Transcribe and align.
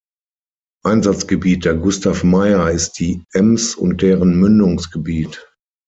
Einsatzgebiet 0.83 1.63
der 1.63 1.75
"Gustav 1.75 2.23
Meyer" 2.23 2.71
ist 2.71 2.93
die 2.93 3.23
Ems 3.35 3.75
und 3.75 4.01
deren 4.01 4.39
Mündungsgebiet. 4.39 5.47